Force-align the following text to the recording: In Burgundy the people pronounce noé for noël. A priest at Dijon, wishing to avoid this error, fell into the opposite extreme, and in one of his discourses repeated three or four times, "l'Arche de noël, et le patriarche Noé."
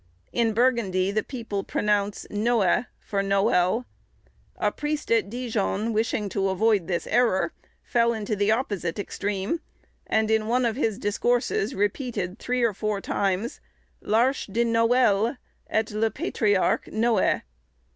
In 0.33 0.53
Burgundy 0.55 1.11
the 1.11 1.21
people 1.21 1.63
pronounce 1.63 2.25
noé 2.31 2.87
for 2.99 3.21
noël. 3.21 3.85
A 4.57 4.71
priest 4.71 5.11
at 5.11 5.29
Dijon, 5.29 5.93
wishing 5.93 6.27
to 6.29 6.49
avoid 6.49 6.87
this 6.87 7.05
error, 7.05 7.53
fell 7.83 8.11
into 8.11 8.35
the 8.35 8.49
opposite 8.49 8.97
extreme, 8.97 9.59
and 10.07 10.31
in 10.31 10.47
one 10.47 10.65
of 10.65 10.75
his 10.75 10.97
discourses 10.97 11.75
repeated 11.75 12.39
three 12.39 12.63
or 12.63 12.73
four 12.73 12.99
times, 12.99 13.61
"l'Arche 14.01 14.51
de 14.51 14.65
noël, 14.65 15.37
et 15.69 15.91
le 15.91 16.09
patriarche 16.09 16.87
Noé." 16.87 17.43